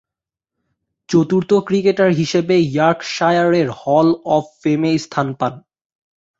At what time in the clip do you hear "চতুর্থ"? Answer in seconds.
1.09-1.51